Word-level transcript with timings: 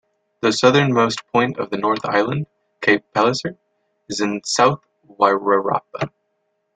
The 0.39 0.51
southernmost 0.51 1.27
point 1.31 1.59
of 1.59 1.69
the 1.69 1.77
North 1.77 2.03
Island, 2.05 2.47
Cape 2.81 3.03
Palliser 3.13 3.59
is 4.09 4.19
in 4.19 4.37
the 4.39 4.41
South 4.43 4.81
Wairarapa. 5.07 6.09